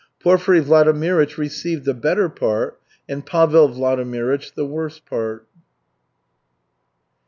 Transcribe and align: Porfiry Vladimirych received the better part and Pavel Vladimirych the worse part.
Porfiry 0.19 0.59
Vladimirych 0.61 1.37
received 1.37 1.85
the 1.85 1.93
better 1.93 2.27
part 2.27 2.79
and 3.07 3.23
Pavel 3.23 3.69
Vladimirych 3.69 4.51
the 4.55 4.65
worse 4.65 4.97
part. 4.97 5.45